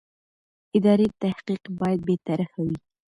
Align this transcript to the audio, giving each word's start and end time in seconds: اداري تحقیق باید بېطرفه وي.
اداري 0.77 1.07
تحقیق 1.21 1.63
باید 1.79 1.99
بېطرفه 2.07 2.59
وي. 2.67 2.77